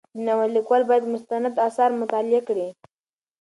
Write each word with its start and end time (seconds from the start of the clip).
د 0.15 0.17
ناول 0.25 0.49
لیکوال 0.57 0.83
باید 0.89 1.11
مستند 1.13 1.55
اثار 1.67 1.89
مطالعه 2.01 2.41
کړي. 2.47 2.67